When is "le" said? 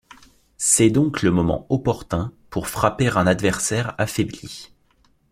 1.21-1.29